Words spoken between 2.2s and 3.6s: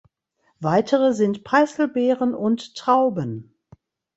und Trauben.